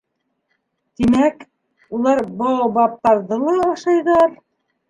Тимәк, 1.01 1.43
улар 1.99 2.23
баобабтарҙы 2.41 3.41
ла 3.45 3.61
ашайҙар? 3.77 4.37